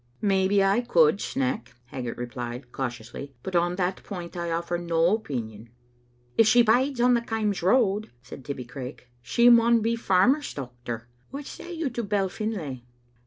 "Maybe 0.39 0.63
I 0.63 0.81
could, 0.81 1.17
Sneck," 1.21 1.73
Haggart 1.85 2.17
replied, 2.17 2.71
cautiously; 2.71 3.35
"but 3.43 3.55
on 3.55 3.75
that 3.75 4.03
point 4.03 4.35
I 4.35 4.49
offer 4.49 4.79
no 4.79 5.15
opinion." 5.15 5.69
"If 6.39 6.47
she 6.47 6.63
bides 6.63 6.99
on 6.99 7.13
the 7.13 7.21
Kaims 7.21 7.61
road," 7.61 8.09
said 8.23 8.43
Tibbie 8.43 8.65
Craik," 8.65 9.09
she 9.31 9.47
maun 9.47 9.83
be 9.83 9.93
a 9.93 9.97
farmer's 9.97 10.51
dochter. 10.55 11.03
What 11.29 11.45
say 11.45 11.71
you 11.71 11.91
to 11.91 12.03
Bell 12.03 12.29
Finlay?" 12.29 12.83